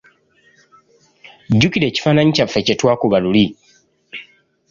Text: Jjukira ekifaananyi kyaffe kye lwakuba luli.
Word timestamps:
Jjukira 1.51 1.85
ekifaananyi 1.87 2.35
kyaffe 2.35 2.59
kye 2.65 2.75
lwakuba 2.79 3.17
luli. 3.23 3.45